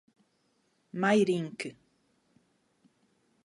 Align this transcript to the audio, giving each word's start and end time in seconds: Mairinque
Mairinque 1.01 1.67